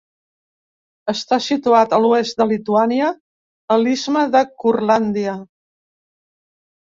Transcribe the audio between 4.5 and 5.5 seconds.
Curlàndia.